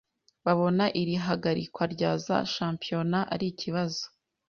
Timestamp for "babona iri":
0.45-1.15